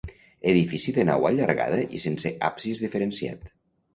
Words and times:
Edifici 0.51 0.93
de 0.95 1.03
nau 1.09 1.27
allargada 1.29 1.77
i 1.97 2.01
sense 2.05 2.33
absis 2.49 2.81
diferenciat. 2.87 3.45